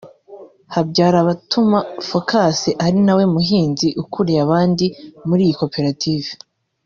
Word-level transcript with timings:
Habyarabatuma 0.73 1.79
Phocas 2.07 2.59
ari 2.85 2.99
nawe 3.05 3.23
muhinzi 3.33 3.87
ukuriye 4.03 4.39
abandi 4.45 4.85
muri 5.27 5.41
iyi 5.47 5.55
koperative 5.61 6.29